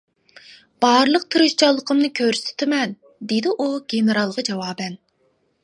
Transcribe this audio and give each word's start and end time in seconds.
-بارلىق 0.85 1.27
تىرىشچانلىقىمنى 1.35 2.09
كۆرسىتىمەن— 2.21 2.97
دېدى 3.33 3.55
ئۇ 3.59 3.69
گېنېرالغا 3.95 4.49
جاۋابەن. 4.51 5.01